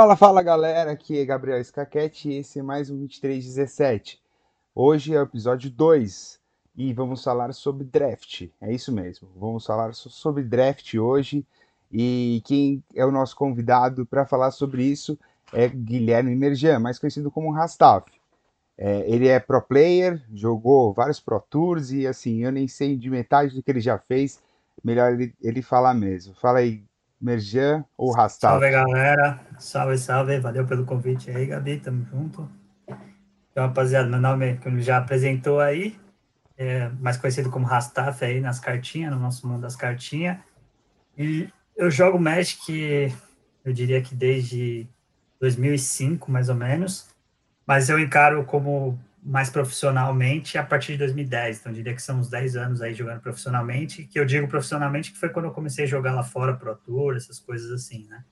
[0.00, 4.18] Fala, fala galera, aqui é Gabriel Scaquete e esse é mais um 2317.
[4.74, 6.40] Hoje é o episódio 2
[6.74, 11.46] e vamos falar sobre draft, é isso mesmo, vamos falar sobre draft hoje
[11.92, 15.18] e quem é o nosso convidado para falar sobre isso
[15.52, 18.10] é Guilherme Merjan, mais conhecido como Rastaf.
[18.78, 23.10] É, ele é pro player, jogou vários Pro Tours e assim, eu nem sei de
[23.10, 24.40] metade do que ele já fez,
[24.82, 26.34] melhor ele, ele falar mesmo.
[26.36, 26.82] Fala aí,
[27.20, 28.52] Merjan ou Rastaf?
[28.52, 32.48] Salve galera, salve, salve, valeu pelo convite aí, Gabi, tamo junto.
[33.50, 35.98] Então, rapaziada, meu nome, como já apresentou aí,
[36.56, 40.38] é mais conhecido como Rastaf aí nas cartinhas, no nosso mundo das cartinhas.
[41.18, 43.12] E eu jogo Magic,
[43.64, 44.88] eu diria que desde
[45.40, 47.08] 2005, mais ou menos,
[47.66, 52.30] mas eu encaro como mais profissionalmente a partir de 2010, então diria que são uns
[52.30, 55.88] 10 anos aí jogando profissionalmente, que eu digo profissionalmente que foi quando eu comecei a
[55.88, 58.24] jogar lá fora, Pro Tour, essas coisas assim, né?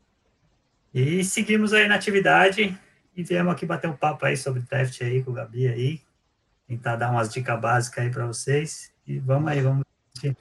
[0.94, 2.78] E seguimos aí na atividade
[3.14, 6.00] e viemos aqui bater um papo aí sobre draft aí com o Gabi aí,
[6.66, 10.36] tentar dar umas dicas básicas aí para vocês e vamos aí, vamos ver se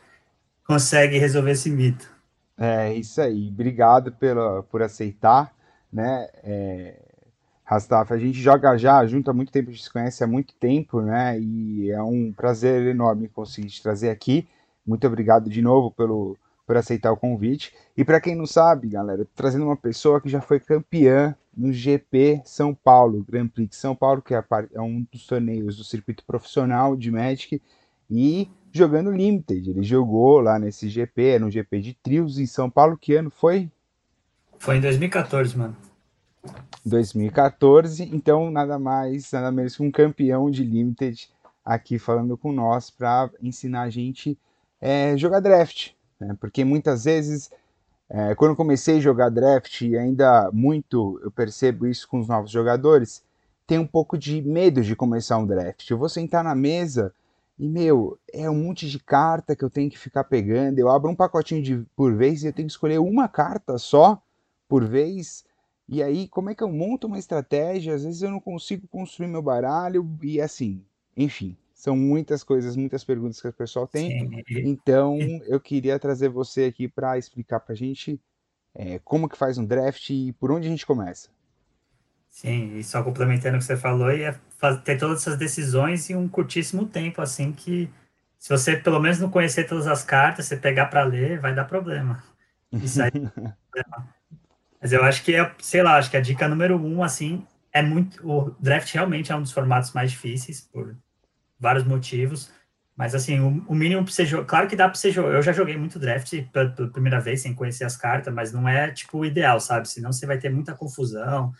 [0.64, 2.10] consegue resolver esse mito.
[2.58, 5.54] É isso aí, obrigado pela, por aceitar,
[5.92, 6.28] né?
[6.44, 7.07] É,
[7.68, 10.56] Rastaf, a gente joga já junto há muito tempo, a gente se conhece há muito
[10.56, 11.38] tempo, né?
[11.38, 14.48] E é um prazer enorme conseguir te trazer aqui.
[14.86, 17.74] Muito obrigado de novo pelo, por aceitar o convite.
[17.98, 22.42] E para quem não sabe, galera, trazendo uma pessoa que já foi campeã no GP
[22.46, 24.42] São Paulo, Grand Prix São Paulo, que é,
[24.74, 27.62] é um dos torneios do circuito profissional de Magic,
[28.10, 29.72] e jogando Limited.
[29.72, 32.98] Ele jogou lá nesse GP, no GP de trios em São Paulo.
[32.98, 33.70] Que ano foi?
[34.58, 35.76] Foi em 2014, mano.
[36.86, 41.30] 2014, então nada mais, nada menos que um campeão de Limited
[41.64, 44.38] aqui falando com nós para ensinar a gente
[44.80, 46.36] é, jogar draft, né?
[46.40, 47.52] porque muitas vezes
[48.10, 52.52] é, quando comecei a jogar draft e ainda muito eu percebo isso com os novos
[52.52, 53.22] jogadores,
[53.66, 55.90] tem um pouco de medo de começar um draft.
[55.90, 57.14] Eu vou sentar na mesa
[57.60, 60.80] e meu, é um monte de carta que eu tenho que ficar pegando.
[60.80, 64.22] Eu abro um pacotinho de por vez e eu tenho que escolher uma carta só
[64.70, 65.44] por vez
[65.88, 67.96] e aí, como é que eu monto uma estratégia?
[67.96, 70.84] Às vezes eu não consigo construir meu baralho e assim,
[71.16, 74.20] enfim, são muitas coisas, muitas perguntas que o pessoal tem.
[74.20, 74.44] Sim.
[74.66, 78.20] Então, eu queria trazer você aqui para explicar para a gente
[78.76, 81.30] é, como que faz um draft e por onde a gente começa.
[82.30, 84.38] Sim, e só complementando o que você falou, é
[84.84, 87.90] ter todas essas decisões em um curtíssimo tempo, assim, que
[88.38, 91.66] se você pelo menos não conhecer todas as cartas, você pegar para ler, vai dar
[91.66, 92.24] problema.
[92.72, 93.12] Isso aí é
[93.72, 94.17] problema.
[94.88, 97.82] Mas eu acho que é, sei lá, acho que a dica número um, assim, é
[97.82, 98.26] muito.
[98.26, 100.96] O draft realmente é um dos formatos mais difíceis, por
[101.60, 102.50] vários motivos.
[102.96, 104.46] Mas, assim, o, o mínimo para você jogar.
[104.46, 105.34] Claro que dá para você jogar.
[105.34, 108.66] Eu já joguei muito draft pela, pela, primeira vez, sem conhecer as cartas, mas não
[108.66, 109.90] é, tipo, o ideal, sabe?
[109.90, 111.52] Senão você vai ter muita confusão,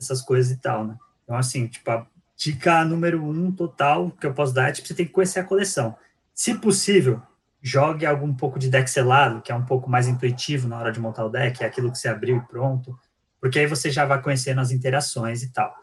[0.00, 0.96] essas coisas e tal, né?
[1.24, 4.94] Então, assim, tipo, a dica número um total que eu posso dar é, tipo, você
[4.94, 5.96] tem que conhecer a coleção.
[6.32, 7.20] Se possível,
[7.66, 11.00] jogue algum pouco de deck selado, que é um pouco mais intuitivo na hora de
[11.00, 12.96] montar o deck, é aquilo que você abriu e pronto,
[13.40, 15.74] porque aí você já vai conhecendo as interações e tal.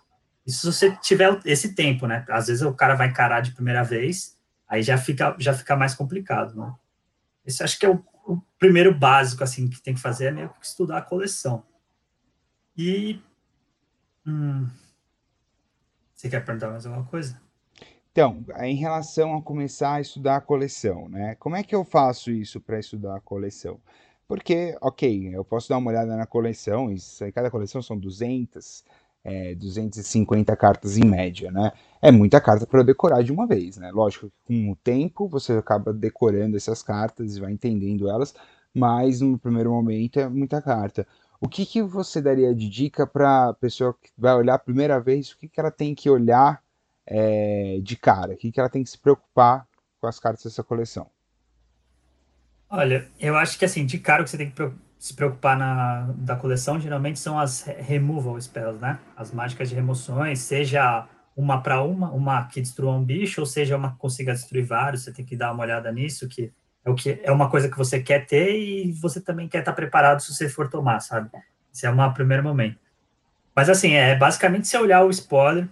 [0.48, 2.26] E se você tiver esse tempo, né?
[2.30, 5.94] Às vezes o cara vai encarar de primeira vez, aí já fica, já fica mais
[5.94, 6.74] complicado, né?
[7.46, 10.50] Esse acho que é o, o primeiro básico, assim, que tem que fazer, é meio
[10.50, 11.66] que estudar a coleção.
[12.78, 13.22] E...
[14.26, 14.70] Hum,
[16.16, 17.38] você quer perguntar mais alguma coisa?
[18.14, 21.34] Então, em relação a começar a estudar a coleção, né?
[21.40, 23.80] Como é que eu faço isso para estudar a coleção?
[24.28, 28.86] Porque, ok, eu posso dar uma olhada na coleção, isso, cada coleção são 200,
[29.24, 31.72] é, 250 cartas em média, né?
[32.00, 33.92] É muita carta para decorar de uma vez, né?
[33.92, 38.36] Lógico que com o tempo você acaba decorando essas cartas e vai entendendo elas,
[38.74, 41.08] mas no primeiro momento é muita carta.
[41.42, 45.00] O que, que você daria de dica para a pessoa que vai olhar a primeira
[45.00, 45.32] vez?
[45.32, 46.63] O que, que ela tem que olhar
[47.06, 48.34] é, de cara?
[48.34, 49.68] O que, que ela tem que se preocupar
[50.00, 51.10] com as cartas dessa coleção?
[52.70, 56.12] Olha, eu acho que assim, de cara o que você tem que se preocupar na
[56.16, 59.00] da coleção geralmente são as removal spells, né?
[59.16, 63.76] As mágicas de remoções, seja uma para uma, uma que destrua um bicho, ou seja,
[63.76, 66.52] uma que consiga destruir vários, você tem que dar uma olhada nisso, que
[66.86, 69.74] é o que é uma coisa que você quer ter e você também quer estar
[69.74, 71.30] preparado se você for tomar, sabe?
[71.74, 72.80] Esse é um primeiro momento.
[73.56, 75.68] Mas assim, é basicamente você olhar o spoiler,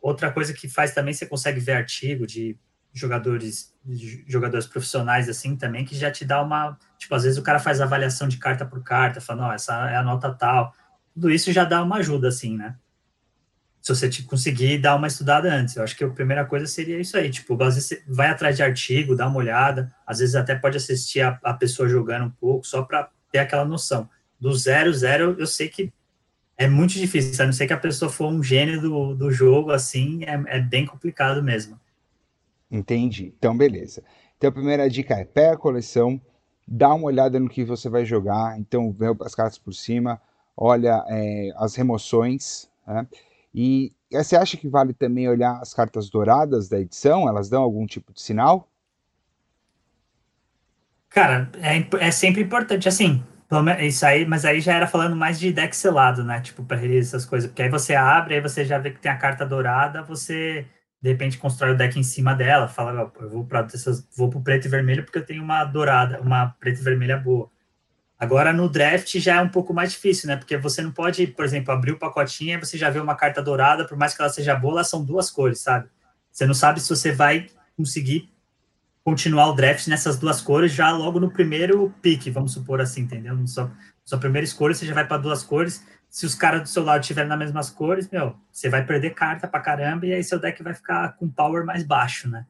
[0.00, 2.58] Outra coisa que faz também, você consegue ver artigo de
[2.92, 6.78] jogadores de jogadores profissionais assim também, que já te dá uma.
[6.98, 9.96] Tipo, às vezes o cara faz avaliação de carta por carta, falando, ó, essa é
[9.96, 10.72] a nota tal.
[11.14, 12.76] Tudo isso já dá uma ajuda, assim, né?
[13.80, 15.74] Se você te conseguir dar uma estudada antes.
[15.74, 17.30] Eu acho que a primeira coisa seria isso aí.
[17.30, 20.76] Tipo, às vezes você vai atrás de artigo, dá uma olhada, às vezes até pode
[20.76, 24.08] assistir a, a pessoa jogando um pouco, só para ter aquela noção.
[24.38, 25.92] Do zero, zero, eu sei que
[26.62, 29.70] é muito difícil, a não ser que a pessoa for um gênio do, do jogo,
[29.70, 31.78] assim, é, é bem complicado mesmo.
[32.70, 33.34] Entendi.
[33.36, 34.02] Então, beleza.
[34.36, 36.20] Então, a primeira dica é pega a coleção,
[36.66, 40.20] dá uma olhada no que você vai jogar, então vê as cartas por cima,
[40.56, 43.06] olha é, as remoções, né?
[43.54, 47.28] E você acha que vale também olhar as cartas douradas da edição?
[47.28, 48.68] Elas dão algum tipo de sinal?
[51.10, 53.22] Cara, é, é sempre importante, assim,
[53.80, 56.40] isso aí, mas aí já era falando mais de deck selado, né?
[56.40, 57.48] Tipo, para essas coisas.
[57.48, 60.66] Porque aí você abre, aí você já vê que tem a carta dourada, você
[61.02, 63.66] de repente constrói o deck em cima dela, fala, eu vou para
[64.16, 67.50] vou pro preto e vermelho porque eu tenho uma dourada, uma preta e vermelha boa.
[68.18, 70.36] Agora no draft já é um pouco mais difícil, né?
[70.36, 73.42] Porque você não pode, por exemplo, abrir o pacotinho e você já vê uma carta
[73.42, 75.88] dourada, por mais que ela seja boa, elas são duas cores, sabe?
[76.30, 78.31] Você não sabe se você vai conseguir
[79.04, 83.34] continuar o draft nessas duas cores já logo no primeiro pick, vamos supor assim, entendeu?
[83.34, 83.72] No sua,
[84.04, 85.84] sua primeira escolha, você já vai para duas cores.
[86.08, 89.48] Se os caras do seu lado estiverem nas mesmas cores, meu, você vai perder carta
[89.48, 92.46] pra caramba e aí seu deck vai ficar com power mais baixo, né?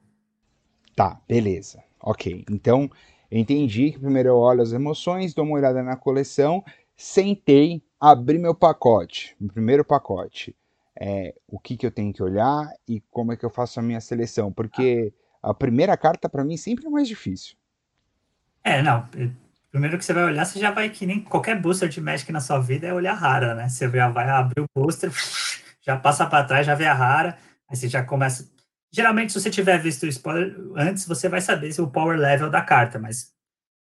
[0.95, 1.83] Tá, beleza.
[2.01, 2.45] Ok.
[2.51, 2.91] Então,
[3.31, 6.63] eu entendi que primeiro eu olho as emoções, dou uma olhada na coleção,
[6.97, 10.55] sentei, abri meu pacote, meu primeiro pacote.
[11.01, 13.83] É, o que, que eu tenho que olhar e como é que eu faço a
[13.83, 17.57] minha seleção, porque a primeira carta para mim sempre é mais difícil.
[18.63, 19.09] É, não.
[19.71, 22.41] Primeiro que você vai olhar, você já vai que nem qualquer booster de Magic na
[22.41, 23.69] sua vida é olhar rara, né?
[23.69, 25.11] Você já vai abrir o booster,
[25.83, 28.49] já passa para trás, já vê a rara, aí você já começa.
[28.93, 32.51] Geralmente, se você tiver visto o spoiler antes, você vai saber se o power level
[32.51, 33.33] da carta, mas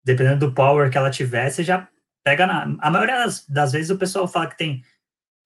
[0.03, 1.89] dependendo do power que ela tiver, você já
[2.23, 2.77] pega na.
[2.79, 4.83] A maioria das, das vezes o pessoal fala que tem,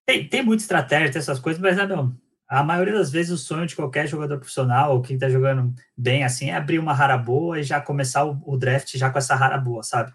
[0.06, 2.16] tem, tem muita estratégia, tem essas coisas, mas não,
[2.48, 6.24] a maioria das vezes o sonho de qualquer jogador profissional, ou quem tá jogando bem
[6.24, 9.36] assim, é abrir uma rara boa e já começar o, o draft já com essa
[9.36, 10.14] rara boa, sabe?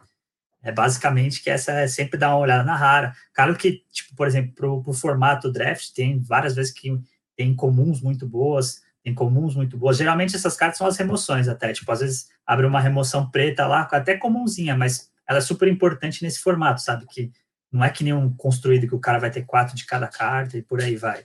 [0.63, 3.15] É basicamente que essa é sempre dar uma olhada na rara.
[3.33, 7.01] Claro que, tipo, por exemplo, pro, pro formato draft, tem várias vezes que
[7.37, 9.97] tem comuns muito boas, tem comuns muito boas.
[9.97, 13.89] Geralmente essas cartas são as remoções até, tipo, às vezes abre uma remoção preta lá,
[13.91, 17.07] até comunzinha, mas ela é super importante nesse formato, sabe?
[17.07, 17.31] Que
[17.71, 20.57] não é que nem um construído que o cara vai ter quatro de cada carta
[20.57, 21.23] e por aí vai.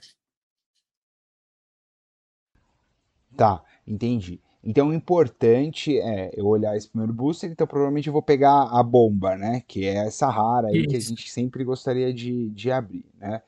[3.36, 4.40] Tá, entendi.
[4.62, 8.82] Então o importante é eu olhar esse primeiro booster, então provavelmente eu vou pegar a
[8.82, 9.62] bomba, né?
[9.68, 10.88] Que é essa rara aí Isso.
[10.88, 13.42] que a gente sempre gostaria de, de abrir, né?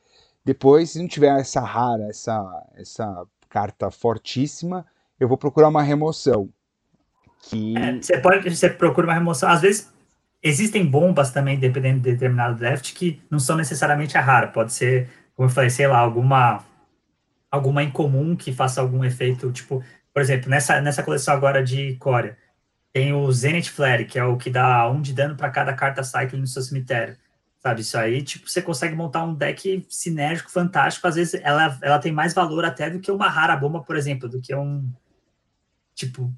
[0.45, 4.85] Depois, se não tiver essa rara, essa, essa carta fortíssima,
[5.19, 6.49] eu vou procurar uma remoção.
[7.41, 7.77] Que...
[7.77, 9.49] É, você pode, você procura uma remoção.
[9.49, 9.91] Às vezes
[10.41, 14.47] existem bombas também, dependendo de determinado draft, que não são necessariamente a rara.
[14.47, 16.63] Pode ser, como eu falei, sei lá, alguma
[17.51, 19.83] alguma incomum que faça algum efeito, tipo,
[20.13, 22.37] por exemplo, nessa, nessa coleção agora de Corea,
[22.91, 26.03] tem o Zenith Flare, que é o que dá um de dano para cada carta
[26.03, 27.15] Cycling no seu cemitério.
[27.59, 31.07] Sabe, isso aí, tipo, você consegue montar um deck sinérgico fantástico.
[31.07, 34.29] Às vezes ela, ela tem mais valor até do que uma rara bomba, por exemplo,
[34.29, 34.89] do que um.
[35.93, 36.33] Tipo,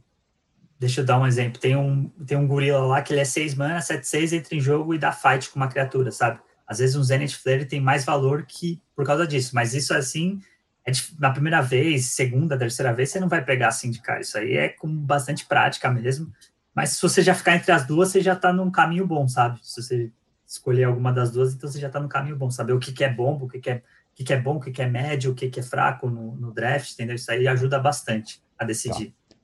[0.79, 1.59] deixa eu dar um exemplo.
[1.59, 4.61] Tem um, tem um gorila lá que ele é 6 mana, 7, 6, entra em
[4.61, 6.39] jogo e dá fight com uma criatura, sabe?
[6.65, 10.41] Às vezes um Zenith Flare tem mais valor que por causa disso, mas isso assim
[10.85, 14.21] é na primeira vez, segunda, terceira vez, você não vai pegar assim de cara.
[14.21, 16.31] Isso aí é com bastante prática mesmo.
[16.73, 19.59] Mas se você já ficar entre as duas, você já está num caminho bom, sabe?
[19.61, 20.11] Se você
[20.47, 22.49] escolher alguma das duas, então você já está no caminho bom.
[22.49, 24.55] Saber o que, que é bom, o que, que, é, o que, que é bom,
[24.55, 27.15] o que, que é médio, o que, que é fraco no, no draft, entendeu?
[27.15, 29.07] Isso aí ajuda bastante a decidir.
[29.07, 29.35] Tá.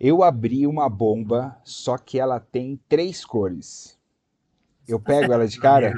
[0.00, 3.98] Eu abri uma bomba, só que ela tem três cores.
[4.86, 5.92] Eu pego ela de cara?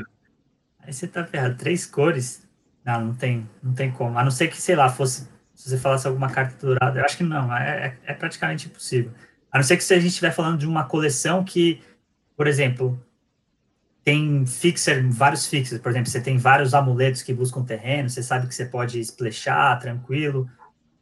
[0.81, 1.57] Aí você tá ferrado.
[1.57, 2.49] Três cores?
[2.85, 4.19] Não, não tem, não tem como.
[4.19, 5.29] A não ser que, sei lá, fosse.
[5.55, 9.13] Se você falasse alguma carta dourada, eu acho que não, é, é, é praticamente impossível.
[9.53, 11.83] A não ser que se a gente estiver falando de uma coleção que,
[12.35, 12.99] por exemplo,
[14.03, 18.47] tem fixer, vários fixers, por exemplo, você tem vários amuletos que buscam terreno, você sabe
[18.47, 20.49] que você pode splashar tranquilo,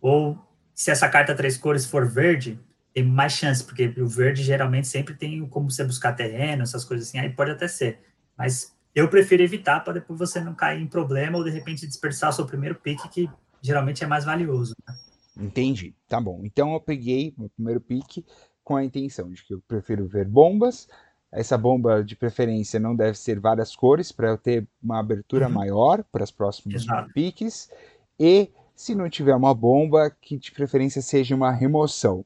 [0.00, 0.38] ou
[0.74, 2.58] se essa carta três cores for verde,
[2.92, 7.08] tem mais chance, porque o verde geralmente sempre tem como você buscar terreno, essas coisas
[7.08, 8.00] assim, aí pode até ser.
[8.36, 12.30] Mas eu prefiro evitar para depois você não cair em problema ou de repente dispersar
[12.30, 13.30] o seu primeiro pique, que
[13.62, 14.74] geralmente é mais valioso.
[14.86, 14.94] Né?
[15.38, 15.94] Entendi.
[16.08, 16.40] Tá bom.
[16.44, 18.24] Então eu peguei meu primeiro pique
[18.64, 20.88] com a intenção de que eu prefiro ver bombas.
[21.30, 25.52] Essa bomba de preferência não deve ser várias cores para eu ter uma abertura uhum.
[25.52, 27.12] maior para os próximos Exato.
[27.12, 27.70] piques.
[28.18, 32.24] E se não tiver uma bomba, que de preferência seja uma remoção.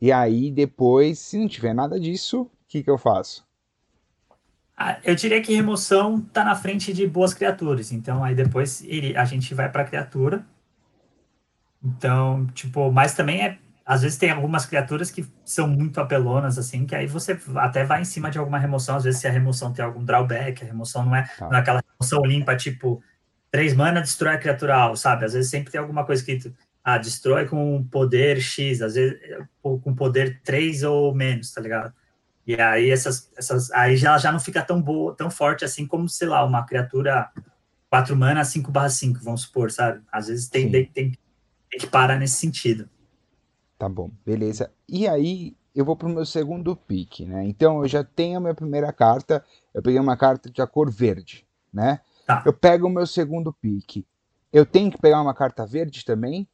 [0.00, 3.47] E aí depois, se não tiver nada disso, o que, que eu faço?
[5.04, 7.90] Eu diria que remoção está na frente de boas criaturas.
[7.90, 10.44] Então, aí depois ele, a gente vai para criatura.
[11.82, 13.58] Então, tipo, mas também é.
[13.84, 18.02] Às vezes tem algumas criaturas que são muito apelonas, assim, que aí você até vai
[18.02, 18.96] em cima de alguma remoção.
[18.96, 21.48] Às vezes, se a remoção tem algum drawback, a remoção não é, tá.
[21.48, 23.02] não é aquela remoção limpa, tipo,
[23.50, 25.24] três mana, destrói a criatura sabe?
[25.24, 26.38] Às vezes sempre tem alguma coisa que
[26.84, 29.18] ah, destrói com poder X, às vezes
[29.62, 31.92] com poder 3 ou menos, tá ligado?
[32.48, 36.08] E aí essas, essas aí já, já não fica tão boa, tão forte assim como,
[36.08, 37.30] sei lá, uma criatura
[37.90, 40.02] 4 mana 5 barra 5, vamos supor, sabe?
[40.10, 41.18] Às vezes tem, tem, tem,
[41.70, 42.88] tem que parar nesse sentido.
[43.78, 44.72] Tá bom, beleza.
[44.88, 47.44] E aí, eu vou pro meu segundo pique, né?
[47.44, 50.90] Então eu já tenho a minha primeira carta, eu peguei uma carta de a cor
[50.90, 52.00] verde, né?
[52.26, 52.42] Tá.
[52.46, 54.06] Eu pego o meu segundo pique.
[54.50, 56.48] Eu tenho que pegar uma carta verde também?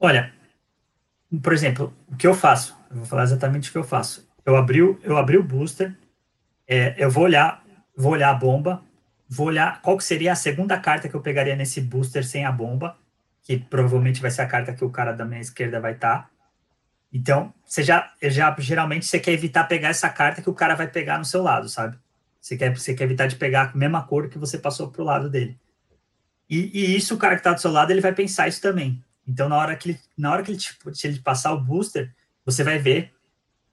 [0.00, 0.34] Olha,
[1.40, 2.75] por exemplo, o que eu faço?
[2.90, 4.28] Eu vou falar exatamente o que eu faço.
[4.44, 5.96] Eu abri, eu abri o booster,
[6.66, 7.64] é, eu vou olhar,
[7.96, 8.82] vou olhar a bomba,
[9.28, 12.52] vou olhar qual que seria a segunda carta que eu pegaria nesse booster sem a
[12.52, 12.96] bomba,
[13.42, 16.22] que provavelmente vai ser a carta que o cara da minha esquerda vai estar.
[16.22, 16.30] Tá.
[17.12, 20.88] Então, você já, já geralmente você quer evitar pegar essa carta que o cara vai
[20.88, 21.96] pegar no seu lado, sabe?
[22.40, 25.28] Você quer, você quer evitar de pegar a mesma cor que você passou pro lado
[25.30, 25.58] dele.
[26.48, 29.02] E, e isso, o cara que tá do seu lado, ele vai pensar isso também.
[29.26, 32.14] Então, na hora que ele, na hora que ele, tipo, ele passar o booster,
[32.46, 33.12] você vai ver.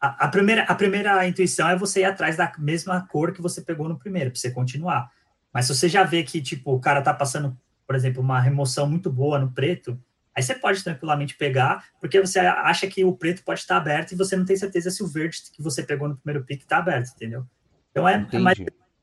[0.01, 3.61] A, a, primeira, a primeira intuição é você ir atrás da mesma cor que você
[3.61, 5.09] pegou no primeiro, para você continuar.
[5.53, 8.89] Mas se você já vê que, tipo, o cara tá passando, por exemplo, uma remoção
[8.89, 9.97] muito boa no preto,
[10.35, 14.17] aí você pode tranquilamente pegar, porque você acha que o preto pode estar aberto e
[14.17, 17.11] você não tem certeza se o verde que você pegou no primeiro pick está aberto,
[17.15, 17.45] entendeu?
[17.91, 18.57] Então é, é mais,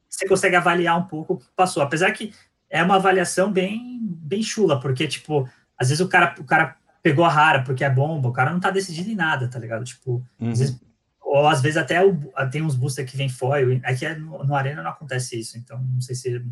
[0.09, 1.83] você consegue avaliar um pouco o que passou.
[1.83, 2.35] Apesar que
[2.69, 5.49] é uma avaliação bem, bem chula, porque, tipo,
[5.79, 8.61] às vezes o cara, o cara pegou a rara porque é bomba, o cara não
[8.61, 9.85] tá decidido em nada, tá ligado?
[9.85, 10.51] Tipo, uhum.
[10.51, 10.81] às vezes,
[11.21, 12.17] ou às vezes até o,
[12.51, 15.79] tem uns boosters que vem foil, aqui é no, no, Arena não acontece isso, então
[15.79, 16.45] não sei se.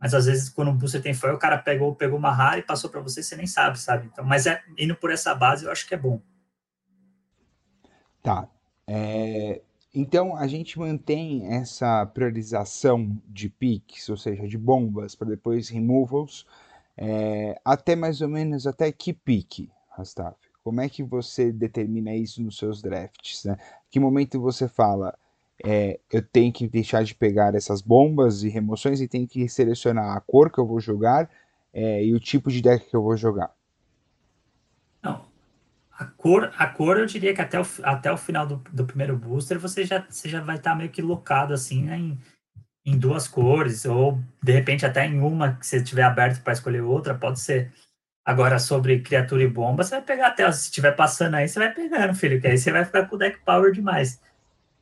[0.00, 2.62] Mas às vezes quando o booster tem foil, o cara pegou, pegou uma rara e
[2.62, 4.08] passou para você, você nem sabe, sabe?
[4.12, 6.20] Então, mas é, indo por essa base, eu acho que é bom.
[8.22, 8.48] Tá.
[8.86, 9.62] É,
[9.94, 16.46] então a gente mantém essa priorização de picks, ou seja, de bombas para depois removals,
[16.96, 20.36] é, até mais ou menos até que pique, Rastaf?
[20.62, 23.44] Como é que você determina isso nos seus drafts?
[23.44, 23.56] Né?
[23.90, 25.16] Que momento você fala,
[25.62, 30.16] é, eu tenho que deixar de pegar essas bombas e remoções e tenho que selecionar
[30.16, 31.30] a cor que eu vou jogar
[31.72, 33.54] é, e o tipo de deck que eu vou jogar?
[35.02, 35.26] Não,
[35.92, 39.16] a cor, a cor eu diria que até o, até o final do, do primeiro
[39.16, 42.18] booster você já, você já vai estar tá meio que locado assim né, em,
[42.84, 46.82] em duas cores, ou de repente até em uma, que você tiver aberto para escolher
[46.82, 47.72] outra, pode ser.
[48.24, 51.72] Agora, sobre criatura e bomba, você vai pegar até, se estiver passando aí, você vai
[51.74, 54.18] pegando, filho, que aí você vai ficar com o deck power demais.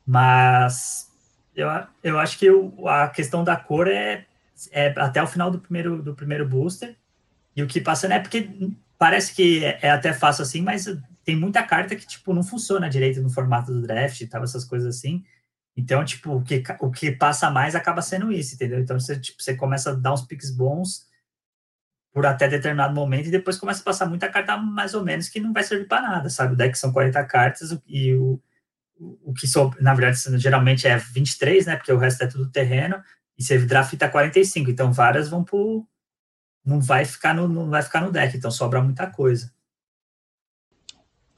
[0.07, 1.11] Mas
[1.53, 1.67] eu,
[2.01, 4.25] eu acho que o, a questão da cor é,
[4.71, 6.95] é até o final do primeiro, do primeiro booster,
[7.55, 8.49] e o que passa, né, porque
[8.97, 10.85] parece que é, é até fácil assim, mas
[11.25, 14.63] tem muita carta que, tipo, não funciona direito no formato do draft e tal, essas
[14.63, 15.23] coisas assim.
[15.75, 18.79] Então, tipo, o que, o que passa mais acaba sendo isso, entendeu?
[18.79, 21.07] Então, você, tipo, você começa a dar uns picks bons
[22.13, 25.39] por até determinado momento e depois começa a passar muita carta mais ou menos que
[25.39, 26.53] não vai servir para nada, sabe?
[26.53, 28.39] O deck são 40 cartas e o,
[29.23, 31.75] o que, sou, na verdade, geralmente é 23, né?
[31.75, 33.01] Porque o resto é tudo terreno
[33.35, 35.87] e você drafta 45, então várias vão pro...
[36.63, 39.51] não vai ficar no, não vai ficar no deck, então sobra muita coisa.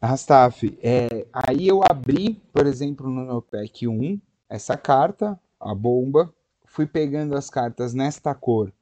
[0.04, 6.32] Rastaf, é, aí eu abri, por exemplo, no meu pack 1, essa carta, a bomba,
[6.66, 8.74] fui pegando as cartas nesta cor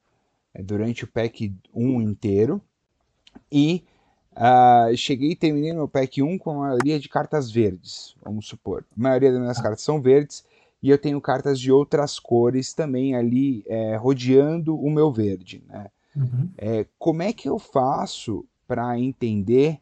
[0.62, 2.60] durante o pack 1 inteiro
[3.50, 3.84] e
[4.32, 8.84] uh, cheguei e terminei meu pack 1 com a maioria de cartas verdes, vamos supor.
[8.96, 9.62] A maioria das minhas ah.
[9.62, 10.44] cartas são verdes
[10.82, 15.64] e eu tenho cartas de outras cores também ali é, rodeando o meu verde.
[15.66, 15.86] Né?
[16.14, 16.50] Uhum.
[16.58, 19.80] É, como é que eu faço para entender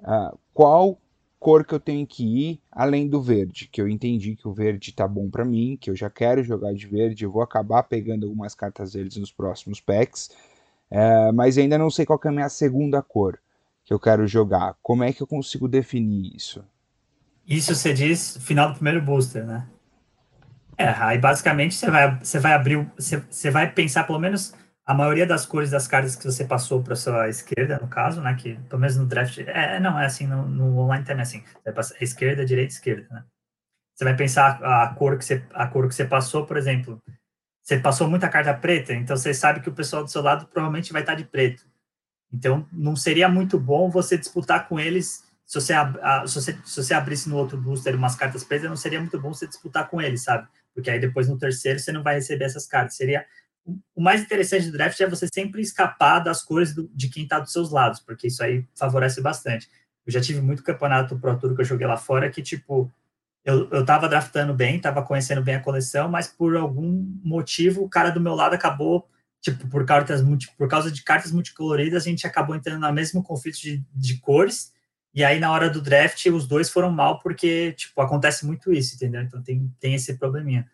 [0.00, 0.98] uh, qual
[1.38, 4.92] cor que eu tenho que ir além do verde, que eu entendi que o verde
[4.92, 8.26] tá bom para mim, que eu já quero jogar de verde, eu vou acabar pegando
[8.26, 10.30] algumas cartas deles nos próximos packs,
[10.90, 13.38] uh, mas ainda não sei qual é a minha segunda cor
[13.84, 14.76] que eu quero jogar.
[14.82, 16.64] Como é que eu consigo definir isso?
[17.46, 19.66] Isso você diz final do primeiro booster, né?
[20.76, 24.54] É, aí basicamente você vai, você vai abrir, você, você vai pensar pelo menos
[24.88, 28.34] a maioria das cores das cartas que você passou para sua esquerda, no caso, né?
[28.34, 29.36] Que pelo menos no draft.
[29.40, 31.44] É, é, não, é assim, no, no online também é assim.
[31.62, 33.22] Você passa esquerda, direita, esquerda, né?
[33.94, 36.98] Você vai pensar a cor que você, a cor que você passou, por exemplo.
[37.62, 40.90] Você passou muita carta preta, então você sabe que o pessoal do seu lado provavelmente
[40.90, 41.66] vai estar de preto.
[42.32, 45.22] Então, não seria muito bom você disputar com eles.
[45.44, 48.76] Se você, a, se você, se você abrisse no outro booster umas cartas pretas, não
[48.76, 50.48] seria muito bom você disputar com eles, sabe?
[50.74, 52.96] Porque aí depois no terceiro você não vai receber essas cartas.
[52.96, 53.26] Seria
[53.94, 57.38] o mais interessante do draft é você sempre escapar das cores do, de quem está
[57.38, 59.68] dos seus lados, porque isso aí favorece bastante.
[60.06, 62.90] Eu já tive muito campeonato Pro Tour que eu joguei lá fora que, tipo,
[63.44, 67.88] eu, eu tava draftando bem, tava conhecendo bem a coleção, mas por algum motivo o
[67.88, 69.08] cara do meu lado acabou
[69.40, 70.22] tipo, por, cartas
[70.56, 74.72] por causa de cartas multicoloridas, a gente acabou entrando no mesmo conflito de, de cores,
[75.14, 78.94] e aí na hora do draft os dois foram mal porque, tipo, acontece muito isso,
[78.94, 79.22] entendeu?
[79.22, 80.68] Então tem, tem esse probleminha.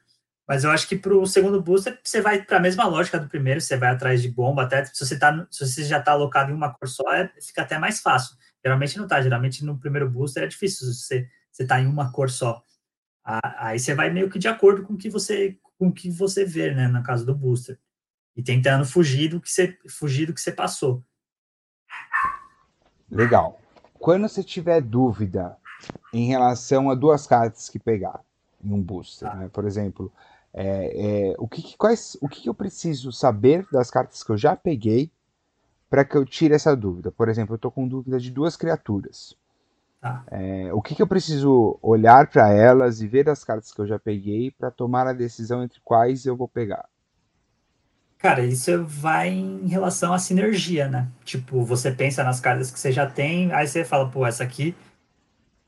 [0.47, 3.29] Mas eu acho que para o segundo booster você vai para a mesma lógica do
[3.29, 6.51] primeiro, você vai atrás de bomba, até se você, tá, se você já está alocado
[6.51, 8.37] em uma cor só, é, fica até mais fácil.
[8.63, 12.29] Geralmente não tá, geralmente no primeiro booster é difícil você você tá em uma cor
[12.29, 12.63] só.
[13.25, 16.75] Aí você vai meio que de acordo com o que você com que você vê,
[16.75, 17.79] né, no caso do booster.
[18.37, 21.03] E tentando fugir do que você fugir do que você passou.
[23.11, 23.61] Legal.
[23.95, 25.57] Quando você tiver dúvida
[26.13, 28.21] em relação a duas cartas que pegar
[28.63, 29.35] em um booster, ah.
[29.35, 29.49] né?
[29.49, 30.13] por exemplo,
[30.57, 34.55] é, é, o, que, quais, o que eu preciso saber das cartas que eu já
[34.55, 35.11] peguei
[35.91, 37.11] para que eu tire essa dúvida?
[37.11, 39.37] Por exemplo, eu estou com dúvida de duas criaturas.
[40.01, 40.23] Tá.
[40.31, 43.87] É, o que, que, eu preciso olhar para elas e ver as cartas que eu
[43.87, 46.89] já peguei para tomar a decisão entre quais eu vou pegar?
[48.19, 51.09] Cara, isso vai em relação à sinergia, né?
[51.25, 54.75] Tipo, você pensa nas cartas que você já tem, aí você fala, pô, essa aqui,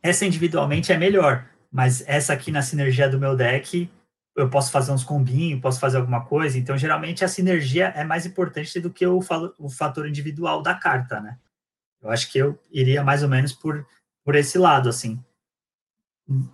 [0.03, 3.91] essa individualmente é melhor, mas essa aqui na sinergia do meu deck
[4.37, 6.59] eu posso fazer uns combinhos, posso fazer alguma coisa.
[6.59, 9.21] Então, geralmente, a sinergia é mais importante do que o,
[9.59, 11.39] o fator individual da carta, né?
[12.03, 13.87] Eu acho que eu iria mais ou menos por,
[14.23, 15.19] por esse lado, assim,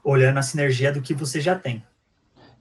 [0.04, 1.84] olhando a sinergia do que você já tem.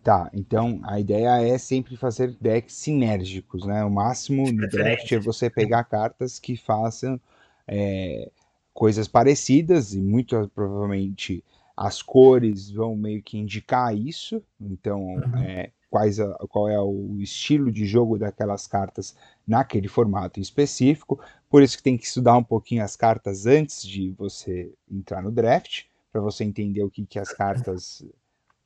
[0.04, 3.84] Tá, então a ideia é sempre fazer decks sinérgicos, né?
[3.86, 7.22] O máximo no draft é você pegar cartas que façam
[7.68, 8.32] é,
[8.74, 11.44] coisas parecidas e muito provavelmente
[11.82, 15.38] as cores vão meio que indicar isso, então uhum.
[15.38, 19.16] é, quais a, qual é o estilo de jogo daquelas cartas
[19.48, 24.12] naquele formato específico, por isso que tem que estudar um pouquinho as cartas antes de
[24.12, 28.06] você entrar no draft, para você entender o que, que as cartas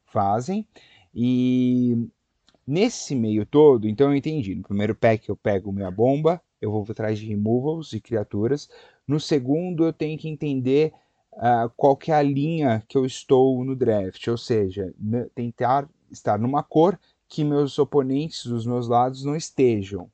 [0.05, 0.67] fazem,
[1.13, 2.09] e
[2.67, 6.85] nesse meio todo, então eu entendi, no primeiro pack eu pego minha bomba, eu vou
[6.89, 8.69] atrás de removals e criaturas,
[9.07, 10.91] no segundo eu tenho que entender
[11.35, 14.93] uh, qual que é a linha que eu estou no draft, ou seja,
[15.33, 20.09] tentar estar numa cor que meus oponentes dos meus lados não estejam.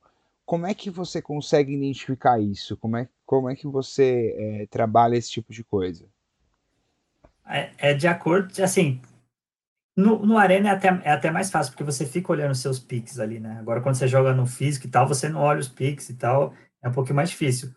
[0.46, 2.76] Como é que você consegue identificar isso?
[2.78, 6.06] Como é, como é que você é, trabalha esse tipo de coisa?
[7.48, 9.02] É, é de acordo, assim,
[9.96, 13.20] no, no Arena é até, é até mais fácil, porque você fica olhando seus picks
[13.20, 13.58] ali, né?
[13.60, 16.54] Agora, quando você joga no físico e tal, você não olha os picks e tal,
[16.82, 17.74] é um pouquinho mais difícil.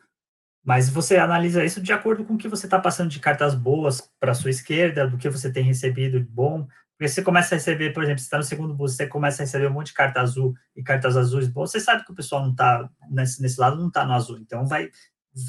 [0.64, 4.10] Mas você analisa isso de acordo com o que você está passando de cartas boas
[4.18, 6.66] para sua esquerda, do que você tem recebido de bom.
[6.96, 9.44] Porque você começa a receber, por exemplo, você está no segundo boost, você começa a
[9.44, 12.42] receber um monte de carta azul e cartas azuis boas, você sabe que o pessoal
[12.42, 14.38] não está nesse, nesse lado, não está no azul.
[14.38, 14.90] Então vai,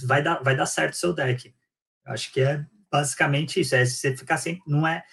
[0.05, 1.53] vai, dar, vai dar certo o seu deck.
[2.05, 3.75] Eu acho que é basicamente isso.
[3.75, 4.63] É você ficar sempre.
[4.67, 5.03] Não é.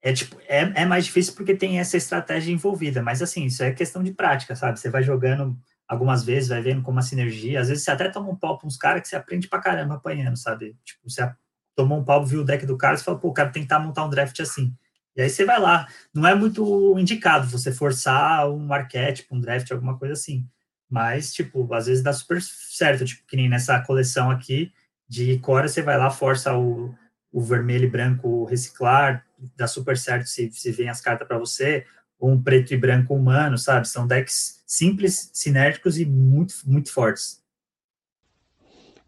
[0.00, 3.72] É, tipo, é, é mais difícil porque tem essa estratégia envolvida, mas assim, isso é
[3.72, 4.78] questão de prática, sabe?
[4.78, 7.60] Você vai jogando algumas vezes, vai vendo como a sinergia.
[7.60, 9.94] Às vezes você até toma um pau para uns caras que você aprende pra caramba
[9.94, 10.76] apanhando, sabe?
[10.84, 11.32] Tipo, você
[11.74, 14.10] tomou um pau, viu o deck do cara e fala, pô, quero tentar montar um
[14.10, 14.74] draft assim.
[15.16, 15.88] E aí você vai lá.
[16.14, 20.46] Não é muito indicado você forçar um arquétipo, um draft, alguma coisa assim.
[20.90, 23.04] Mas, tipo, às vezes dá super certo.
[23.04, 24.72] Tipo, que nem nessa coleção aqui
[25.08, 26.94] de Cora, você vai lá, força o,
[27.32, 29.24] o vermelho e branco reciclar,
[29.56, 31.86] dá super certo se, se vem as cartas para você
[32.18, 33.88] ou um preto e branco humano, sabe?
[33.88, 37.42] São decks simples, sinérgicos e muito, muito fortes.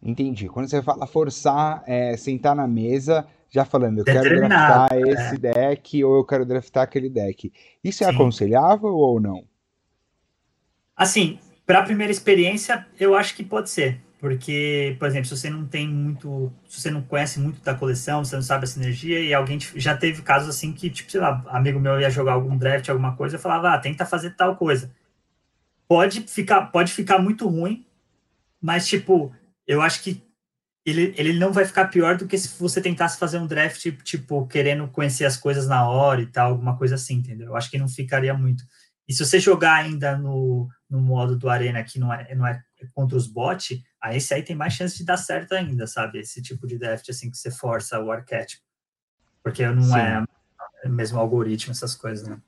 [0.03, 0.49] Entendi.
[0.49, 5.01] Quando você fala forçar, é, sentar na mesa, já falando, eu quero draftar é.
[5.01, 7.53] esse deck ou eu quero draftar aquele deck.
[7.85, 8.15] Isso é Sim.
[8.15, 9.45] aconselhável ou não?
[10.97, 14.01] Assim, para a primeira experiência, eu acho que pode ser.
[14.19, 16.53] Porque, por exemplo, se você não tem muito.
[16.69, 19.97] Se você não conhece muito da coleção, você não sabe a sinergia, e alguém já
[19.97, 23.37] teve casos assim que, tipo, sei lá, amigo meu ia jogar algum draft, alguma coisa,
[23.37, 24.91] eu falava, ah, tenta fazer tal coisa.
[25.91, 27.85] Pode ficar, pode ficar muito ruim,
[28.61, 29.35] mas, tipo,
[29.67, 30.23] eu acho que
[30.87, 34.47] ele, ele não vai ficar pior do que se você tentasse fazer um draft, tipo,
[34.47, 37.49] querendo conhecer as coisas na hora e tal, alguma coisa assim, entendeu?
[37.49, 38.63] Eu acho que não ficaria muito.
[39.09, 42.63] E se você jogar ainda no, no modo do Arena, que não é, não é
[42.95, 46.21] contra os bots, aí esse aí tem mais chance de dar certo ainda, sabe?
[46.21, 48.63] Esse tipo de draft, assim, que você força o arquétipo.
[49.43, 49.99] Porque não Sim.
[50.85, 52.41] é mesmo algoritmo, essas coisas, né?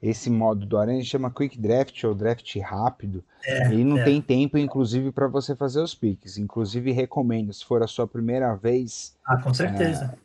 [0.00, 3.24] Esse modo do Arena chama Quick Draft ou Draft Rápido.
[3.44, 4.04] É, Ele não é.
[4.04, 6.38] tem tempo, inclusive, para você fazer os piques.
[6.38, 9.16] Inclusive, recomendo, se for a sua primeira vez.
[9.24, 10.16] Ah, com certeza.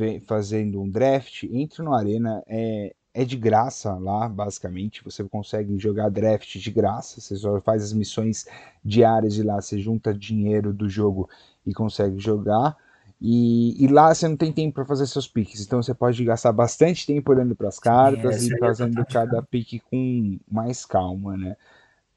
[0.00, 2.42] É, fazendo um draft, entre no Arena.
[2.46, 5.02] É, é de graça lá, basicamente.
[5.02, 7.18] Você consegue jogar draft de graça.
[7.18, 8.46] Você só faz as missões
[8.84, 11.28] diárias de lá, você junta dinheiro do jogo
[11.66, 12.76] e consegue jogar.
[13.20, 16.52] E, e lá você não tem tempo para fazer seus piques, então você pode gastar
[16.52, 21.56] bastante tempo olhando para as cartas Sim, e fazendo cada pique com mais calma, né?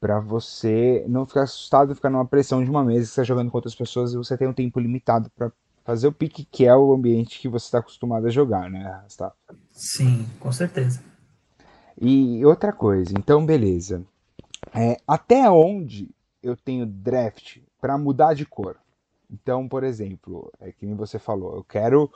[0.00, 3.50] para você não ficar assustado, ficar numa pressão de uma mesa que você está jogando
[3.50, 5.52] com outras pessoas e você tem um tempo limitado para
[5.84, 9.32] fazer o pique, que é o ambiente que você está acostumado a jogar, né, Rasta?
[9.70, 11.02] Sim, com certeza.
[12.00, 14.02] E outra coisa, então beleza.
[14.74, 16.08] É, até onde
[16.42, 18.78] eu tenho draft para mudar de cor?
[19.32, 22.10] Então, por exemplo, é que você falou, eu quero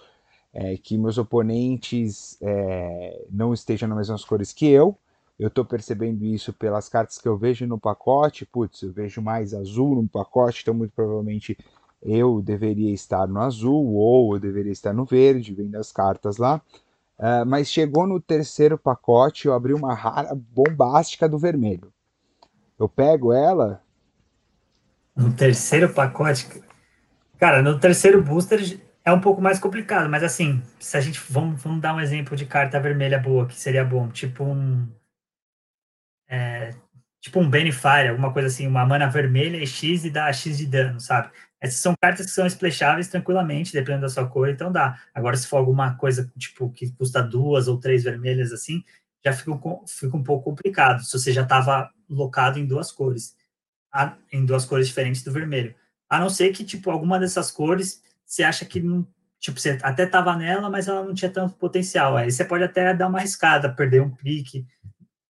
[0.53, 4.97] é, que meus oponentes é, não estejam nas mesmas cores que eu.
[5.39, 8.47] Eu estou percebendo isso pelas cartas que eu vejo no pacote.
[8.47, 11.59] Putz, eu vejo mais azul no pacote, então muito provavelmente
[12.01, 16.61] eu deveria estar no azul ou eu deveria estar no verde, vendo as cartas lá.
[17.19, 21.93] Uh, mas chegou no terceiro pacote, eu abri uma rara bombástica do vermelho.
[22.79, 23.81] Eu pego ela.
[25.17, 26.63] No terceiro pacote?
[27.39, 31.21] Cara, no terceiro booster é um pouco mais complicado, mas assim, se a gente.
[31.29, 34.09] Vamos, vamos dar um exemplo de carta vermelha boa, que seria bom.
[34.09, 34.89] Tipo um.
[36.29, 36.75] É,
[37.21, 40.67] tipo um Benefire, alguma coisa assim, uma mana vermelha e X e dá X de
[40.67, 41.31] dano, sabe?
[41.61, 44.99] Essas são cartas que são splasháveis tranquilamente, dependendo da sua cor, então dá.
[45.15, 48.85] Agora, se for alguma coisa tipo que custa duas ou três vermelhas assim,
[49.25, 49.53] já fica,
[49.87, 53.35] fica um pouco complicado, se você já estava locado em duas cores,
[54.33, 55.75] em duas cores diferentes do vermelho.
[56.09, 59.07] A não ser que, tipo, alguma dessas cores você acha que não.
[59.39, 62.17] Tipo, você até estava nela, mas ela não tinha tanto potencial.
[62.17, 64.67] Aí você pode até dar uma arriscada, perder um pique,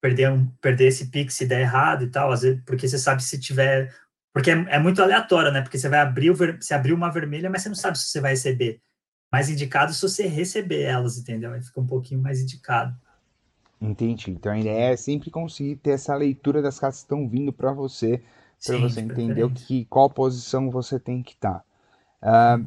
[0.01, 3.25] perder, um, perder esse pique se der errado e tal, às vezes, porque você sabe
[3.25, 3.93] se tiver
[4.35, 5.63] porque é, é, muito aleatório, né?
[5.63, 8.09] Porque você vai abrir, o ver, você abrir uma vermelha, mas você não sabe se
[8.09, 8.81] você vai receber.
[9.33, 11.53] Mais indicado se você receber elas, entendeu?
[11.53, 12.97] Aí fica um pouquinho mais indicado.
[13.81, 14.33] Entendi.
[14.33, 17.73] Então a ideia é sempre conseguir ter essa leitura das cartas que estão vindo para
[17.73, 18.21] você,
[18.65, 21.65] para você entender o que, qual posição você tem que estar.
[22.21, 22.59] Tá.
[22.59, 22.67] Uh,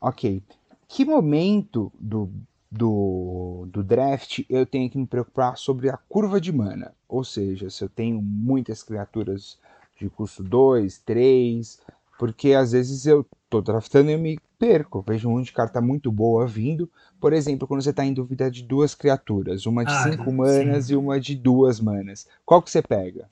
[0.00, 0.42] ok.
[0.86, 2.30] Que momento do,
[2.70, 6.92] do, do draft eu tenho que me preocupar sobre a curva de mana?
[7.08, 9.58] Ou seja, se eu tenho muitas criaturas
[9.98, 11.80] de custo 2, 3,
[12.18, 15.02] porque às vezes eu tô draftando e eu me perco.
[15.06, 16.88] Vejo um monte de carta muito boa vindo.
[17.20, 20.86] Por exemplo, quando você está em dúvida de duas criaturas, uma de 5 ah, manas
[20.86, 20.92] sim.
[20.92, 22.26] e uma de duas manas.
[22.44, 23.26] Qual que você pega?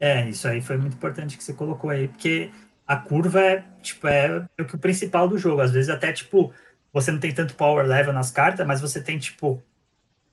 [0.00, 2.50] É, isso aí foi muito importante que você colocou aí, porque
[2.86, 5.60] a curva é, tipo, é o que o principal do jogo.
[5.60, 6.52] Às vezes até, tipo,
[6.92, 9.62] você não tem tanto power level nas cartas, mas você tem, tipo,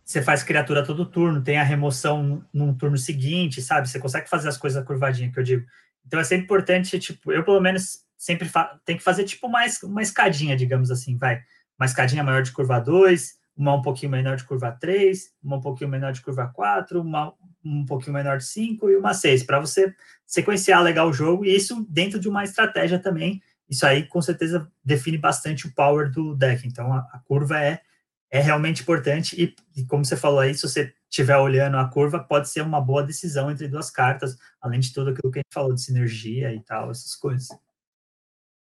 [0.03, 3.89] você faz criatura todo turno, tem a remoção num turno seguinte, sabe?
[3.89, 5.67] Você consegue fazer as coisas curvadinhas que eu digo.
[6.05, 8.49] Então é sempre importante, tipo, eu pelo menos sempre
[8.85, 11.41] tem que fazer tipo mais uma escadinha, digamos assim, vai.
[11.77, 15.61] Uma escadinha maior de curva 2, uma um pouquinho menor de curva 3, uma um
[15.61, 17.33] pouquinho menor de curva 4, uma
[17.65, 19.93] um pouquinho menor de 5 e uma 6, para você
[20.25, 23.41] sequenciar legal o jogo, e isso dentro de uma estratégia também.
[23.69, 26.65] Isso aí com certeza define bastante o power do deck.
[26.65, 27.81] Então a, a curva é
[28.29, 32.19] é realmente importante e, e, como você falou aí, se você estiver olhando a curva,
[32.19, 35.53] pode ser uma boa decisão entre duas cartas, além de tudo aquilo que a gente
[35.53, 37.47] falou de sinergia e tal, essas coisas.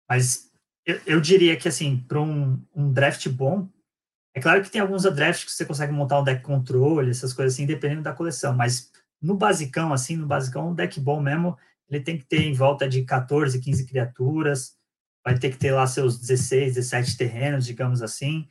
[0.08, 0.50] Mas
[0.84, 3.68] eu, eu diria que, assim, para um, um, draft bom,
[4.36, 7.54] é claro que tem alguns drafts que você consegue montar um deck controle, essas coisas
[7.54, 11.56] assim, dependendo da coleção, mas no basicão, assim, no basicão, um deck bom mesmo,
[11.88, 14.76] ele tem que ter em volta de 14, 15 criaturas,
[15.24, 18.46] vai ter que ter lá seus 16, 17 terrenos, digamos assim,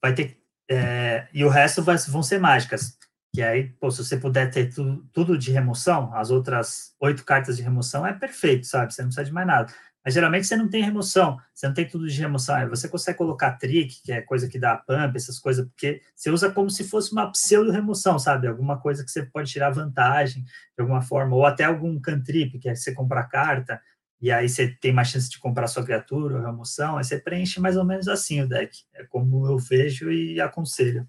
[0.00, 0.40] vai ter.
[0.66, 2.96] É, e o resto vai, vão ser mágicas.
[3.34, 7.58] Que aí, pô, se você puder ter tu, tudo de remoção, as outras oito cartas
[7.58, 8.94] de remoção, é perfeito, sabe?
[8.94, 9.74] Você não precisa de mais nada.
[10.08, 12.66] Mas geralmente você não tem remoção, você não tem tudo de remoção.
[12.70, 16.50] Você consegue colocar trick, que é coisa que dá pump, essas coisas, porque você usa
[16.50, 18.48] como se fosse uma pseudo-remoção, sabe?
[18.48, 22.70] Alguma coisa que você pode tirar vantagem de alguma forma, ou até algum cantrip, que
[22.70, 23.82] é você comprar carta,
[24.18, 27.76] e aí você tem mais chance de comprar sua criatura, remoção, aí você preenche mais
[27.76, 28.78] ou menos assim o deck.
[28.94, 31.06] É como eu vejo e aconselho.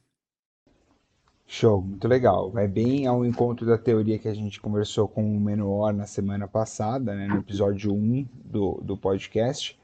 [1.51, 2.51] Show, muito legal.
[2.51, 6.47] Vai bem ao encontro da teoria que a gente conversou com o Menor na semana
[6.47, 9.75] passada, né, no episódio 1 do, do podcast.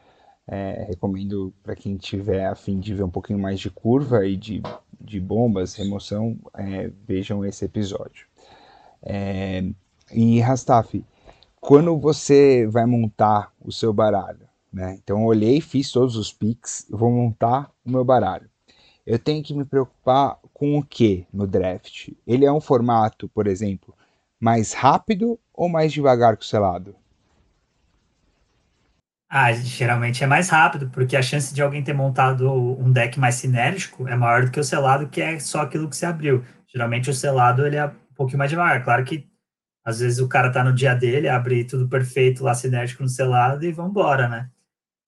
[0.47, 4.37] É, recomendo para quem tiver a fim de ver um pouquinho mais de curva e
[4.37, 4.61] de,
[5.01, 8.27] de bombas, remoção, é, vejam esse episódio.
[9.01, 9.63] É,
[10.13, 11.03] e Rastaf,
[11.59, 14.99] quando você vai montar o seu baralho, né?
[15.03, 18.47] Então eu olhei, fiz todos os picks, vou montar o meu baralho.
[19.05, 22.09] Eu tenho que me preocupar com o que no draft?
[22.25, 23.93] Ele é um formato, por exemplo,
[24.39, 26.95] mais rápido ou mais devagar que o selado?
[29.29, 33.35] Ah, geralmente é mais rápido, porque a chance de alguém ter montado um deck mais
[33.35, 36.43] sinérgico é maior do que o selado, que é só aquilo que você abriu.
[36.67, 38.83] Geralmente o selado ele é um pouquinho mais devagar.
[38.83, 39.27] Claro que
[39.83, 43.65] às vezes o cara tá no dia dele, abre tudo perfeito lá, cinético no selado
[43.65, 44.49] e vambora, né?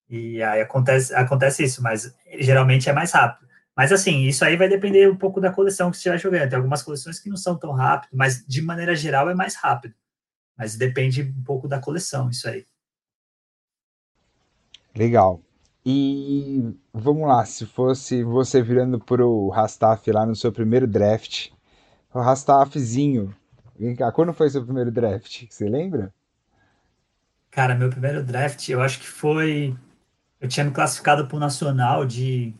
[0.09, 3.46] E aí acontece, acontece isso, mas geralmente é mais rápido.
[3.77, 6.49] Mas assim, isso aí vai depender um pouco da coleção que você estiver jogando.
[6.49, 9.93] Tem algumas coleções que não são tão rápido, mas de maneira geral é mais rápido.
[10.57, 12.65] Mas depende um pouco da coleção, isso aí.
[14.95, 15.39] Legal.
[15.85, 21.51] E vamos lá, se fosse você virando pro Rastaf lá no seu primeiro draft,
[22.11, 23.31] o Rastafzinho,
[23.77, 25.45] vem cá, quando foi seu primeiro draft?
[25.47, 26.11] Você lembra?
[27.51, 29.77] Cara, meu primeiro draft, eu acho que foi.
[30.41, 32.55] Eu tinha me classificado para o Nacional de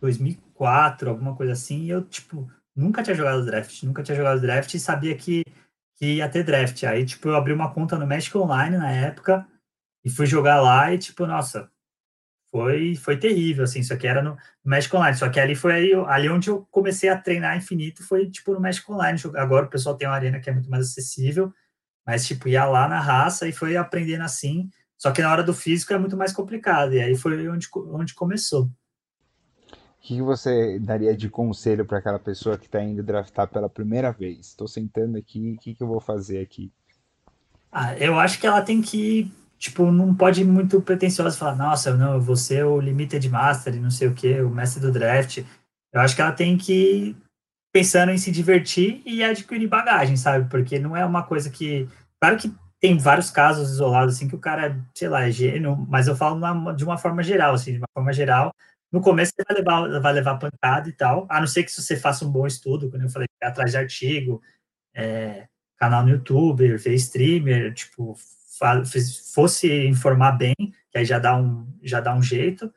[0.00, 4.72] 2004, alguma coisa assim, e eu, tipo, nunca tinha jogado draft, nunca tinha jogado draft
[4.74, 5.44] e sabia que,
[5.96, 6.82] que ia ter draft.
[6.84, 9.46] Aí, tipo, eu abri uma conta no Magic Online na época
[10.04, 11.70] e fui jogar lá e, tipo, nossa,
[12.50, 15.94] foi, foi terrível, assim, isso aqui era no, Magic Online, só que ali foi aí,
[16.08, 19.96] ali onde eu comecei a treinar infinito, foi, tipo, no Magic Online, agora o pessoal
[19.96, 21.52] tem uma arena que é muito mais acessível,
[22.04, 25.54] mas, tipo, ia lá na raça e foi aprendendo assim, só que na hora do
[25.54, 28.70] físico é muito mais complicado, e aí foi onde, onde começou.
[30.00, 34.10] O que você daria de conselho para aquela pessoa que está indo draftar pela primeira
[34.10, 34.46] vez?
[34.46, 36.72] Estou sentando aqui, o que, que eu vou fazer aqui?
[37.70, 41.94] Ah, eu acho que ela tem que, tipo, não pode ir muito pretensiosa falar, nossa,
[41.94, 45.44] não, eu vou ser o Limited Master não sei o que, o mestre do draft.
[45.92, 47.14] Eu acho que ela tem que
[47.70, 50.48] pensando em se divertir e adquirir bagagem, sabe?
[50.48, 51.86] Porque não é uma coisa que.
[52.18, 56.08] Claro que tem vários casos isolados, assim, que o cara, sei lá, é gênio, mas
[56.08, 58.50] eu falo de uma forma geral, assim, de uma forma geral,
[58.92, 61.96] no começo você vai levar, vai levar pancada e tal, a não ser que você
[61.96, 64.42] faça um bom estudo, como eu falei, atrás de artigo,
[64.94, 68.16] é, canal no YouTube, ver streamer, tipo,
[69.32, 70.54] fosse informar bem,
[70.90, 72.72] que aí já dá um, já dá um jeito,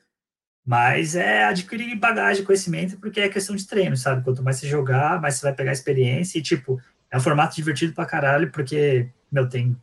[0.66, 4.24] mas é adquirir bagagem, conhecimento, porque é questão de treino, sabe?
[4.24, 6.80] Quanto mais você jogar, mais você vai pegar experiência e, tipo,
[7.12, 9.76] é um formato divertido pra caralho, porque, meu, tem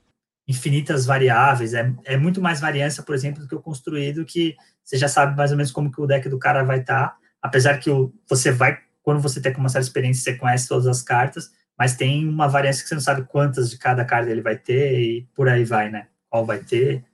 [0.49, 4.57] infinitas variáveis, é, é muito mais variância, por exemplo, do que o construído, que
[4.91, 7.17] você já sabe mais ou menos como que o deck do cara vai estar, tá,
[7.41, 11.01] apesar que o, você vai, quando você tem uma certa experiência, você conhece todas as
[11.01, 14.57] cartas, mas tem uma variância que você não sabe quantas de cada carta ele vai
[14.57, 16.09] ter e por aí vai, né?
[16.29, 17.05] Qual vai ter.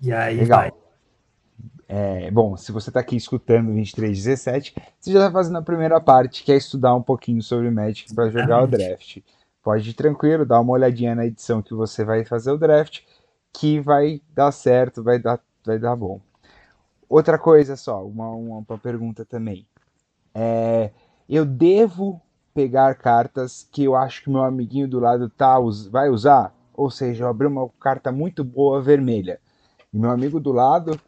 [0.00, 0.60] E aí Legal.
[0.60, 0.72] vai.
[1.88, 6.44] É, bom, se você está aqui escutando 2317, você já está fazendo a primeira parte,
[6.44, 9.18] que é estudar um pouquinho sobre Magic para jogar o draft.
[9.60, 13.00] Pode ir tranquilo, dar uma olhadinha na edição que você vai fazer o draft,
[13.52, 16.20] que vai dar certo, vai dar vai dar bom.
[17.08, 19.66] Outra coisa só, uma, uma, uma pergunta também.
[20.34, 20.90] É,
[21.28, 22.20] eu devo
[22.54, 25.56] pegar cartas que eu acho que meu amiguinho do lado tá,
[25.90, 26.54] vai usar?
[26.74, 29.40] Ou seja, eu abri uma carta muito boa vermelha.
[29.92, 30.98] E meu amigo do lado,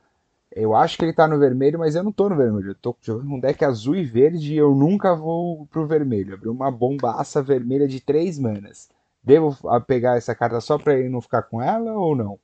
[0.55, 2.71] eu acho que ele tá no vermelho, mas eu não tô no vermelho.
[2.71, 6.35] Eu tô jogando um deck azul e verde e eu nunca vou pro vermelho.
[6.35, 8.89] Abri uma bombaça vermelha de três manas.
[9.23, 12.39] Devo pegar essa carta só pra ele não ficar com ela ou não?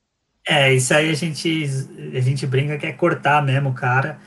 [0.46, 1.64] É, isso aí a gente,
[2.14, 4.18] a gente brinca que é cortar mesmo, cara.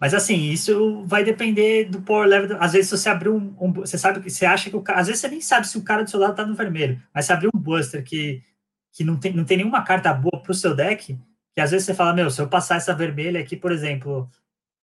[0.00, 2.56] Mas assim, isso vai depender do power level.
[2.60, 5.00] Às vezes você abrir um, um, Você sabe que você acha que o cara.
[5.00, 7.00] Às vezes você nem sabe se o cara do seu lado tá no vermelho.
[7.14, 8.42] Mas se abrir um Buster que,
[8.92, 11.18] que não, tem, não tem nenhuma carta boa pro seu deck,
[11.54, 14.28] que às vezes você fala, meu, se eu passar essa vermelha aqui, por exemplo,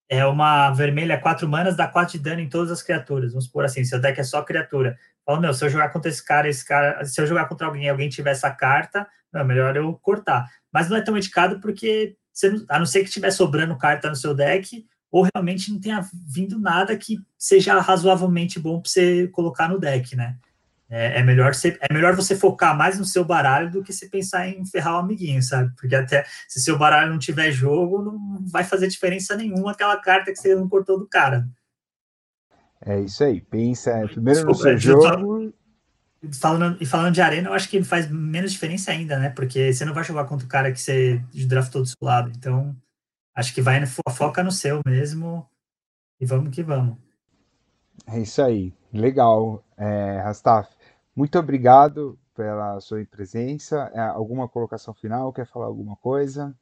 [0.09, 3.31] é uma vermelha 4 manas, dá 4 de dano em todas as criaturas.
[3.31, 4.97] Vamos supor assim, seu deck é só criatura.
[5.25, 7.85] Fala, meu, se eu jogar contra esse cara, esse cara, se eu jogar contra alguém
[7.85, 11.59] e alguém tiver essa carta, não, é melhor eu cortar mas não é tão indicado
[11.59, 15.79] porque, você, a não ser que estiver sobrando carta no seu deck, ou realmente não
[15.79, 20.37] tenha vindo nada que seja razoavelmente bom para você colocar no deck, né?
[20.89, 24.07] É, é, melhor você, é melhor você focar mais no seu baralho do que você
[24.07, 25.71] pensar em ferrar o amiguinho, sabe?
[25.75, 30.31] Porque até se seu baralho não tiver jogo, não vai fazer diferença nenhuma aquela carta
[30.31, 31.47] que você não cortou do cara.
[32.85, 33.39] É isso aí.
[33.39, 35.53] Pensa primeiro Desculpa, no seu jogo
[36.31, 39.29] falando, e falando de arena, eu acho que faz menos diferença ainda, né?
[39.29, 42.31] Porque você não vai jogar contra o cara que você draftou do seu lado.
[42.35, 42.75] Então,
[43.35, 45.45] acho que vai foca no seu mesmo
[46.19, 46.97] e vamos que vamos.
[48.07, 48.73] É isso aí.
[48.91, 50.69] Legal, é, Rastaf.
[51.15, 53.91] Muito obrigado pela sua presença.
[53.93, 55.31] É, alguma colocação final?
[55.33, 56.55] Quer falar alguma coisa?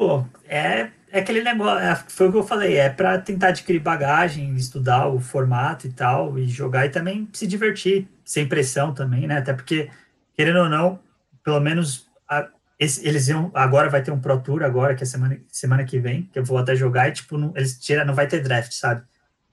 [0.00, 3.80] Pô, é, é aquele negócio, é, foi o que eu falei, é para tentar adquirir
[3.80, 9.26] bagagem, estudar o formato e tal, e jogar e também se divertir, sem pressão também,
[9.26, 9.36] né?
[9.36, 9.90] Até porque,
[10.34, 10.98] querendo ou não,
[11.44, 15.06] pelo menos a, esse, eles iam, agora vai ter um Pro Tour agora, que é
[15.06, 18.14] semana, semana que vem, que eu vou até jogar, e tipo, não, eles tiram, não
[18.14, 19.02] vai ter draft, sabe?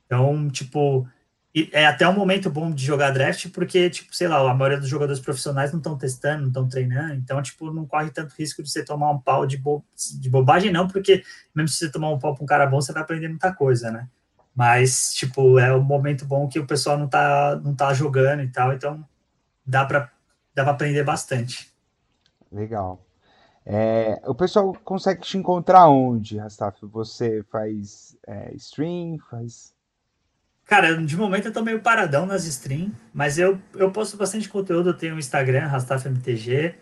[0.06, 1.06] Então, tipo,
[1.58, 4.80] e é até um momento bom de jogar draft, porque, tipo, sei lá, a maioria
[4.80, 8.62] dos jogadores profissionais não estão testando, não estão treinando, então, tipo, não corre tanto risco
[8.62, 9.84] de você tomar um pau de, bo
[10.20, 11.24] de bobagem, não, porque
[11.56, 13.90] mesmo se você tomar um pau para um cara bom, você vai aprender muita coisa,
[13.90, 14.08] né?
[14.56, 18.50] Mas, tipo, é um momento bom que o pessoal não tá, não tá jogando e
[18.50, 19.04] tal, então
[19.66, 20.12] dá para
[20.54, 21.74] dá pra aprender bastante.
[22.52, 23.04] Legal.
[23.66, 26.86] É, o pessoal consegue te encontrar onde, Rastaf?
[26.86, 29.76] Você faz é, stream, faz
[30.68, 34.90] Cara, de momento eu tô meio paradão nas stream, mas eu, eu posto bastante conteúdo.
[34.90, 36.76] Eu tenho um Instagram, RastafMTG,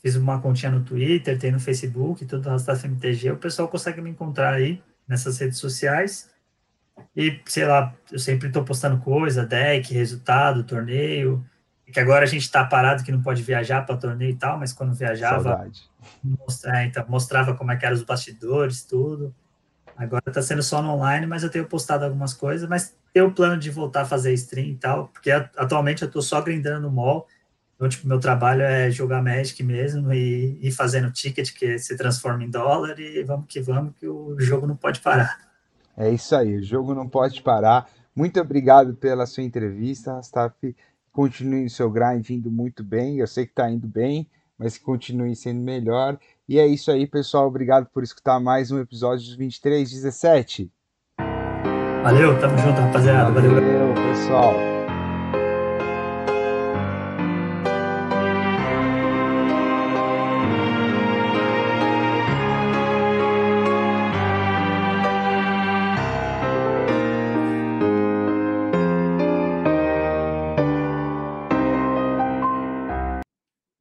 [0.00, 3.32] fiz uma continha no Twitter, tem no Facebook, tudo RastafMTG.
[3.32, 6.30] O pessoal consegue me encontrar aí nessas redes sociais.
[7.16, 11.44] E, sei lá, eu sempre tô postando coisa, deck, resultado, torneio.
[11.92, 14.72] Que agora a gente tá parado que não pode viajar para torneio e tal, mas
[14.72, 15.68] quando viajava,
[16.22, 19.34] mostra, é, então, mostrava como é que eram os bastidores, tudo.
[19.96, 23.32] Agora tá sendo só no online, mas eu tenho postado algumas coisas, mas tenho o
[23.32, 26.90] plano de voltar a fazer stream e tal, porque atualmente eu tô só grindando no
[26.90, 27.28] mall,
[27.76, 32.42] então, tipo, meu trabalho é jogar Magic mesmo e ir fazendo ticket que se transforma
[32.42, 35.38] em dólar e vamos que vamos, que o jogo não pode parar.
[35.96, 37.88] É isso aí, o jogo não pode parar.
[38.14, 40.74] Muito obrigado pela sua entrevista, Rastaf.
[41.12, 43.18] Continue o seu grind indo muito bem.
[43.18, 46.18] Eu sei que está indo bem, mas continue sendo melhor.
[46.48, 47.46] E é isso aí, pessoal.
[47.46, 50.72] Obrigado por escutar mais um episódio dos 2317.
[52.04, 53.30] Valeu, tamo junto, rapaziada.
[53.30, 53.94] Valeu, Valeu.
[54.10, 54.73] pessoal.